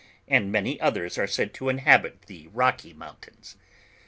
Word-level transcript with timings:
and 0.27 0.51
many 0.51 0.81
others 0.81 1.15
are 1.19 1.27
said 1.27 1.53
to 1.53 1.69
inhabit 1.69 2.23
the 2.23 2.47
rocky 2.47 2.91
mountains. 2.91 3.55